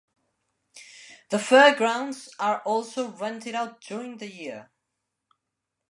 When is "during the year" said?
3.81-4.71